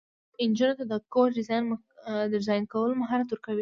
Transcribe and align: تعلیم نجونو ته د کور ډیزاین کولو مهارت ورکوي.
تعلیم 0.35 0.49
نجونو 0.51 0.77
ته 0.79 0.83
د 0.91 0.93
کور 1.13 1.27
ډیزاین 2.33 2.63
کولو 2.71 2.99
مهارت 3.01 3.27
ورکوي. 3.29 3.59